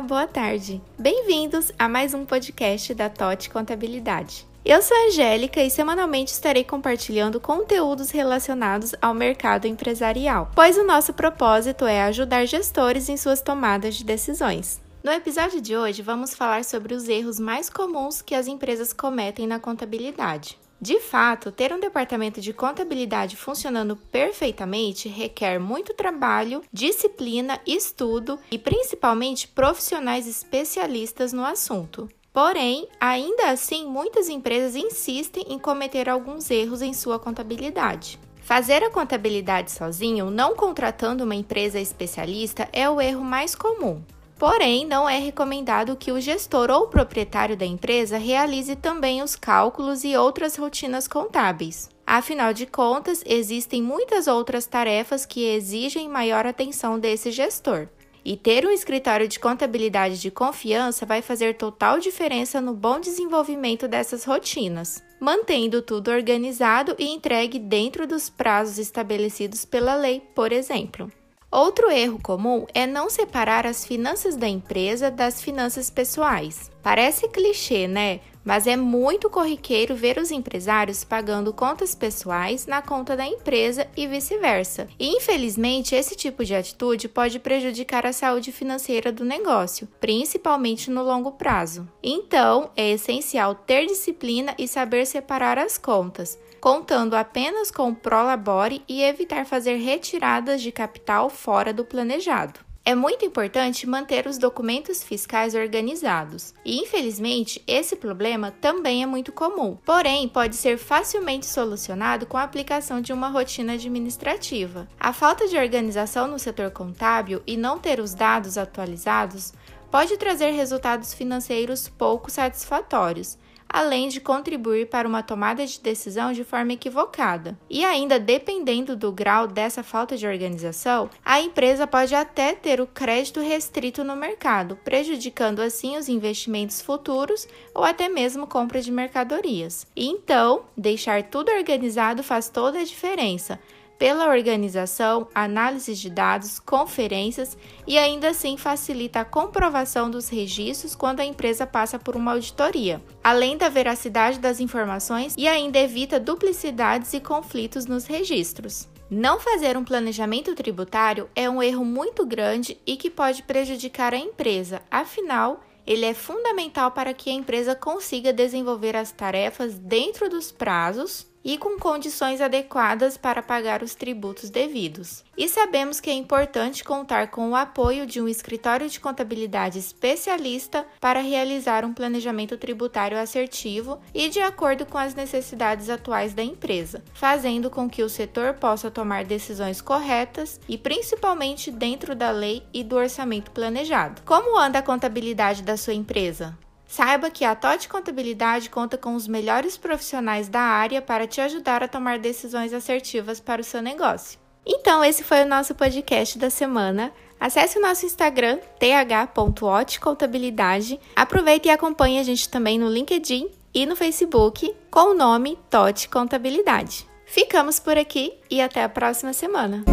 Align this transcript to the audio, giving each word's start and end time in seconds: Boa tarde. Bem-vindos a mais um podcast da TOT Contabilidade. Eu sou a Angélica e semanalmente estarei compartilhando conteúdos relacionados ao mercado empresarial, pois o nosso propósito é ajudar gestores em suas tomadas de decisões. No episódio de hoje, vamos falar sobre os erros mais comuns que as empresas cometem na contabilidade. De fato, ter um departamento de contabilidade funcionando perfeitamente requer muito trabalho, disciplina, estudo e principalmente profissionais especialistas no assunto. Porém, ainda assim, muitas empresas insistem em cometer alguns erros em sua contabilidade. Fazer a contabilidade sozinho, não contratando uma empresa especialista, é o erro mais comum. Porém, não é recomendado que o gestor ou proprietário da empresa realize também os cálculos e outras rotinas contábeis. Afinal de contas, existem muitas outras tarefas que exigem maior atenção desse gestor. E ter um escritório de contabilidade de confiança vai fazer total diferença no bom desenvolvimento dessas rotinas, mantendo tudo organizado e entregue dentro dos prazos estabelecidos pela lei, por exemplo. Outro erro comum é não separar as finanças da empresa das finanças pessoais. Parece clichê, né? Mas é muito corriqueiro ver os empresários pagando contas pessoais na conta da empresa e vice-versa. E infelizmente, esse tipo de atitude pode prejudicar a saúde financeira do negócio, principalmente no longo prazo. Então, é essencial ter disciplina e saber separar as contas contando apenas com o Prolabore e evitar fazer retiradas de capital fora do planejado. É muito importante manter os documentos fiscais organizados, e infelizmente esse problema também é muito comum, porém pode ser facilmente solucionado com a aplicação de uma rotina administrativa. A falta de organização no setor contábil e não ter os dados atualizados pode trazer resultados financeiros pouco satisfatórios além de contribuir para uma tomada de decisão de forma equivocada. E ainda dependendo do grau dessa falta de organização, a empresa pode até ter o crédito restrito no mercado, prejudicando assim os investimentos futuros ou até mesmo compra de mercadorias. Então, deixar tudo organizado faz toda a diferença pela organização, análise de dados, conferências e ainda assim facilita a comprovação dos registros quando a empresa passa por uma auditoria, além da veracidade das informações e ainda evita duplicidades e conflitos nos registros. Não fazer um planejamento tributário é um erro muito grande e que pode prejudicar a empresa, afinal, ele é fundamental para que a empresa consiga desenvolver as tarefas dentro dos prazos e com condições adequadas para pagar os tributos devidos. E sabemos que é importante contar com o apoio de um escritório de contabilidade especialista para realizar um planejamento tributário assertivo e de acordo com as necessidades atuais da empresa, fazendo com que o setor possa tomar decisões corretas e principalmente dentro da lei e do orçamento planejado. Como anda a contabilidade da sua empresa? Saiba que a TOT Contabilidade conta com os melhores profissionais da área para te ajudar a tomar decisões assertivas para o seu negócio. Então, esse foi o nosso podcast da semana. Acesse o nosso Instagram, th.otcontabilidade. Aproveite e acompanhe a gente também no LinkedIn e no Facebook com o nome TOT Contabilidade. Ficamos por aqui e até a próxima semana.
Boa 0.00 0.26
tarde. 0.26 0.80
Bem-vindos 0.98 1.72
a 1.78 1.88
mais 1.88 2.12
um 2.12 2.26
podcast 2.26 2.92
da 2.92 3.08
TOT 3.08 3.48
Contabilidade. 3.48 4.46
Eu 4.64 4.82
sou 4.82 4.96
a 4.96 5.06
Angélica 5.06 5.62
e 5.62 5.70
semanalmente 5.70 6.32
estarei 6.32 6.64
compartilhando 6.64 7.40
conteúdos 7.40 8.10
relacionados 8.10 8.94
ao 9.00 9.14
mercado 9.14 9.66
empresarial, 9.66 10.50
pois 10.54 10.76
o 10.76 10.84
nosso 10.84 11.14
propósito 11.14 11.86
é 11.86 12.02
ajudar 12.02 12.44
gestores 12.46 13.08
em 13.08 13.16
suas 13.16 13.40
tomadas 13.40 13.94
de 13.94 14.04
decisões. 14.04 14.80
No 15.02 15.10
episódio 15.10 15.60
de 15.60 15.76
hoje, 15.76 16.02
vamos 16.02 16.34
falar 16.34 16.64
sobre 16.64 16.94
os 16.94 17.08
erros 17.08 17.40
mais 17.40 17.70
comuns 17.70 18.20
que 18.20 18.34
as 18.34 18.46
empresas 18.46 18.92
cometem 18.92 19.46
na 19.46 19.58
contabilidade. 19.58 20.58
De 20.80 21.00
fato, 21.00 21.50
ter 21.50 21.72
um 21.72 21.80
departamento 21.80 22.40
de 22.40 22.52
contabilidade 22.52 23.36
funcionando 23.36 23.96
perfeitamente 23.96 25.08
requer 25.08 25.58
muito 25.58 25.94
trabalho, 25.94 26.62
disciplina, 26.72 27.58
estudo 27.66 28.38
e 28.50 28.58
principalmente 28.58 29.48
profissionais 29.48 30.26
especialistas 30.26 31.32
no 31.32 31.44
assunto. 31.44 32.08
Porém, 32.32 32.86
ainda 33.00 33.50
assim, 33.50 33.86
muitas 33.86 34.28
empresas 34.28 34.76
insistem 34.76 35.44
em 35.48 35.58
cometer 35.58 36.06
alguns 36.06 36.50
erros 36.50 36.82
em 36.82 36.92
sua 36.92 37.18
contabilidade. 37.18 38.20
Fazer 38.42 38.84
a 38.84 38.90
contabilidade 38.90 39.72
sozinho, 39.72 40.30
não 40.30 40.54
contratando 40.54 41.24
uma 41.24 41.34
empresa 41.34 41.80
especialista, 41.80 42.68
é 42.72 42.88
o 42.88 43.00
erro 43.00 43.24
mais 43.24 43.54
comum. 43.54 44.02
Porém, 44.38 44.84
não 44.84 45.08
é 45.08 45.18
recomendado 45.18 45.96
que 45.96 46.12
o 46.12 46.20
gestor 46.20 46.70
ou 46.70 46.88
proprietário 46.88 47.56
da 47.56 47.64
empresa 47.64 48.18
realize 48.18 48.76
também 48.76 49.22
os 49.22 49.34
cálculos 49.34 50.04
e 50.04 50.14
outras 50.14 50.56
rotinas 50.56 51.08
contábeis. 51.08 51.88
Afinal 52.06 52.52
de 52.52 52.66
contas, 52.66 53.22
existem 53.26 53.82
muitas 53.82 54.26
outras 54.26 54.66
tarefas 54.66 55.24
que 55.24 55.44
exigem 55.44 56.08
maior 56.08 56.46
atenção 56.46 56.98
desse 56.98 57.30
gestor. 57.30 57.88
E 58.22 58.36
ter 58.36 58.66
um 58.66 58.70
escritório 58.70 59.26
de 59.26 59.38
contabilidade 59.38 60.20
de 60.20 60.30
confiança 60.30 61.06
vai 61.06 61.22
fazer 61.22 61.54
total 61.54 61.98
diferença 61.98 62.60
no 62.60 62.74
bom 62.74 63.00
desenvolvimento 63.00 63.88
dessas 63.88 64.24
rotinas, 64.24 65.02
mantendo 65.18 65.80
tudo 65.80 66.10
organizado 66.10 66.94
e 66.98 67.08
entregue 67.08 67.58
dentro 67.58 68.06
dos 68.06 68.28
prazos 68.28 68.78
estabelecidos 68.78 69.64
pela 69.64 69.94
lei, 69.94 70.20
por 70.34 70.52
exemplo. 70.52 71.10
Outro 71.56 71.90
erro 71.90 72.18
comum 72.22 72.66
é 72.74 72.86
não 72.86 73.08
separar 73.08 73.66
as 73.66 73.82
finanças 73.82 74.36
da 74.36 74.46
empresa 74.46 75.10
das 75.10 75.40
finanças 75.40 75.88
pessoais. 75.88 76.70
Parece 76.82 77.30
clichê, 77.30 77.88
né? 77.88 78.20
Mas 78.46 78.68
é 78.68 78.76
muito 78.76 79.28
corriqueiro 79.28 79.96
ver 79.96 80.18
os 80.18 80.30
empresários 80.30 81.02
pagando 81.02 81.52
contas 81.52 81.96
pessoais 81.96 82.64
na 82.64 82.80
conta 82.80 83.16
da 83.16 83.26
empresa 83.26 83.88
e 83.96 84.06
vice-versa. 84.06 84.86
E 85.00 85.16
infelizmente, 85.16 85.96
esse 85.96 86.14
tipo 86.14 86.44
de 86.44 86.54
atitude 86.54 87.08
pode 87.08 87.40
prejudicar 87.40 88.06
a 88.06 88.12
saúde 88.12 88.52
financeira 88.52 89.10
do 89.10 89.24
negócio, 89.24 89.88
principalmente 90.00 90.92
no 90.92 91.02
longo 91.02 91.32
prazo. 91.32 91.88
Então, 92.00 92.70
é 92.76 92.92
essencial 92.92 93.52
ter 93.56 93.86
disciplina 93.86 94.54
e 94.56 94.68
saber 94.68 95.04
separar 95.06 95.58
as 95.58 95.76
contas 95.76 96.38
contando 96.66 97.14
apenas 97.14 97.70
com 97.70 97.90
o 97.90 97.94
Prolabore 97.94 98.82
e 98.88 99.00
evitar 99.00 99.46
fazer 99.46 99.76
retiradas 99.76 100.60
de 100.60 100.72
capital 100.72 101.30
fora 101.30 101.72
do 101.72 101.84
planejado. 101.84 102.65
É 102.88 102.94
muito 102.94 103.24
importante 103.24 103.84
manter 103.84 104.28
os 104.28 104.38
documentos 104.38 105.02
fiscais 105.02 105.56
organizados, 105.56 106.54
e 106.64 106.80
infelizmente 106.80 107.60
esse 107.66 107.96
problema 107.96 108.52
também 108.52 109.02
é 109.02 109.06
muito 109.06 109.32
comum, 109.32 109.76
porém 109.84 110.28
pode 110.28 110.54
ser 110.54 110.78
facilmente 110.78 111.46
solucionado 111.46 112.26
com 112.26 112.36
a 112.36 112.44
aplicação 112.44 113.00
de 113.00 113.12
uma 113.12 113.28
rotina 113.28 113.72
administrativa. 113.72 114.86
A 115.00 115.12
falta 115.12 115.48
de 115.48 115.58
organização 115.58 116.28
no 116.28 116.38
setor 116.38 116.70
contábil 116.70 117.42
e 117.44 117.56
não 117.56 117.76
ter 117.76 117.98
os 117.98 118.14
dados 118.14 118.56
atualizados 118.56 119.52
pode 119.90 120.16
trazer 120.16 120.52
resultados 120.52 121.12
financeiros 121.12 121.88
pouco 121.88 122.30
satisfatórios 122.30 123.36
além 123.68 124.08
de 124.08 124.20
contribuir 124.20 124.88
para 124.88 125.08
uma 125.08 125.22
tomada 125.22 125.66
de 125.66 125.80
decisão 125.80 126.32
de 126.32 126.44
forma 126.44 126.72
equivocada. 126.72 127.58
E 127.68 127.84
ainda 127.84 128.18
dependendo 128.18 128.96
do 128.96 129.12
grau 129.12 129.46
dessa 129.46 129.82
falta 129.82 130.16
de 130.16 130.26
organização, 130.26 131.10
a 131.24 131.40
empresa 131.40 131.86
pode 131.86 132.14
até 132.14 132.54
ter 132.54 132.80
o 132.80 132.86
crédito 132.86 133.40
restrito 133.40 134.04
no 134.04 134.16
mercado, 134.16 134.76
prejudicando 134.84 135.60
assim 135.60 135.96
os 135.96 136.08
investimentos 136.08 136.80
futuros 136.80 137.46
ou 137.74 137.84
até 137.84 138.08
mesmo 138.08 138.46
compra 138.46 138.80
de 138.80 138.90
mercadorias. 138.90 139.86
Então, 139.96 140.64
deixar 140.76 141.22
tudo 141.24 141.50
organizado 141.50 142.22
faz 142.22 142.48
toda 142.48 142.78
a 142.78 142.84
diferença 142.84 143.58
pela 143.98 144.28
organização, 144.28 145.28
análise 145.34 145.94
de 145.94 146.10
dados, 146.10 146.58
conferências 146.58 147.56
e 147.86 147.96
ainda 147.98 148.28
assim 148.28 148.56
facilita 148.56 149.20
a 149.20 149.24
comprovação 149.24 150.10
dos 150.10 150.28
registros 150.28 150.94
quando 150.94 151.20
a 151.20 151.24
empresa 151.24 151.66
passa 151.66 151.98
por 151.98 152.16
uma 152.16 152.32
auditoria, 152.32 153.02
além 153.22 153.56
da 153.56 153.68
veracidade 153.68 154.38
das 154.38 154.60
informações 154.60 155.34
e 155.36 155.48
ainda 155.48 155.78
evita 155.78 156.20
duplicidades 156.20 157.12
e 157.14 157.20
conflitos 157.20 157.86
nos 157.86 158.06
registros. 158.06 158.88
Não 159.08 159.38
fazer 159.38 159.76
um 159.76 159.84
planejamento 159.84 160.52
tributário 160.54 161.30
é 161.34 161.48
um 161.48 161.62
erro 161.62 161.84
muito 161.84 162.26
grande 162.26 162.76
e 162.84 162.96
que 162.96 163.08
pode 163.08 163.44
prejudicar 163.44 164.12
a 164.12 164.18
empresa, 164.18 164.82
afinal, 164.90 165.60
ele 165.86 166.04
é 166.04 166.12
fundamental 166.12 166.90
para 166.90 167.14
que 167.14 167.30
a 167.30 167.32
empresa 167.32 167.76
consiga 167.76 168.32
desenvolver 168.32 168.96
as 168.96 169.12
tarefas 169.12 169.78
dentro 169.78 170.28
dos 170.28 170.50
prazos 170.50 171.24
e 171.46 171.56
com 171.56 171.78
condições 171.78 172.40
adequadas 172.40 173.16
para 173.16 173.40
pagar 173.40 173.80
os 173.80 173.94
tributos 173.94 174.50
devidos. 174.50 175.22
E 175.38 175.48
sabemos 175.48 176.00
que 176.00 176.10
é 176.10 176.12
importante 176.12 176.82
contar 176.82 177.30
com 177.30 177.50
o 177.50 177.54
apoio 177.54 178.04
de 178.04 178.20
um 178.20 178.26
escritório 178.26 178.88
de 178.88 178.98
contabilidade 178.98 179.78
especialista 179.78 180.84
para 181.00 181.20
realizar 181.20 181.84
um 181.84 181.94
planejamento 181.94 182.56
tributário 182.56 183.16
assertivo 183.16 184.00
e 184.12 184.28
de 184.28 184.40
acordo 184.40 184.84
com 184.84 184.98
as 184.98 185.14
necessidades 185.14 185.88
atuais 185.88 186.34
da 186.34 186.42
empresa, 186.42 187.04
fazendo 187.14 187.70
com 187.70 187.88
que 187.88 188.02
o 188.02 188.08
setor 188.08 188.54
possa 188.54 188.90
tomar 188.90 189.24
decisões 189.24 189.80
corretas 189.80 190.58
e 190.68 190.76
principalmente 190.76 191.70
dentro 191.70 192.16
da 192.16 192.32
lei 192.32 192.64
e 192.74 192.82
do 192.82 192.96
orçamento 192.96 193.52
planejado. 193.52 194.20
Como 194.24 194.58
anda 194.58 194.80
a 194.80 194.82
contabilidade 194.82 195.62
da 195.62 195.76
sua 195.76 195.94
empresa? 195.94 196.58
Saiba 196.86 197.30
que 197.30 197.44
a 197.44 197.54
TOT 197.54 197.88
Contabilidade 197.88 198.70
conta 198.70 198.96
com 198.96 199.14
os 199.14 199.26
melhores 199.26 199.76
profissionais 199.76 200.48
da 200.48 200.60
área 200.60 201.02
para 201.02 201.26
te 201.26 201.40
ajudar 201.40 201.82
a 201.82 201.88
tomar 201.88 202.18
decisões 202.18 202.72
assertivas 202.72 203.40
para 203.40 203.60
o 203.60 203.64
seu 203.64 203.82
negócio. 203.82 204.38
Então, 204.64 205.04
esse 205.04 205.22
foi 205.22 205.42
o 205.42 205.48
nosso 205.48 205.74
podcast 205.74 206.38
da 206.38 206.48
semana. 206.50 207.12
Acesse 207.38 207.78
o 207.78 207.82
nosso 207.82 208.06
Instagram, 208.06 208.58
th.otcontabilidade. 208.78 210.98
Aproveite 211.14 211.68
e 211.68 211.70
acompanhe 211.70 212.18
a 212.18 212.22
gente 212.22 212.48
também 212.48 212.78
no 212.78 212.88
LinkedIn 212.88 213.50
e 213.74 213.86
no 213.86 213.94
Facebook 213.94 214.74
com 214.90 215.12
o 215.12 215.14
nome 215.14 215.58
TOT 215.70 216.08
Contabilidade. 216.08 217.06
Ficamos 217.26 217.78
por 217.78 217.98
aqui 217.98 218.32
e 218.50 218.60
até 218.60 218.82
a 218.82 218.88
próxima 218.88 219.32
semana. 219.32 219.84